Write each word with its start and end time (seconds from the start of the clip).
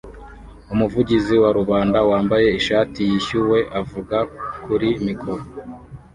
Umuvugizi 0.73 1.35
wa 1.43 1.49
rubanda 1.57 1.97
wambaye 2.09 2.47
ishati 2.59 2.99
yishyuwe 3.09 3.59
avuga 3.79 4.17
kuri 4.63 4.89
mikoro 5.07 5.43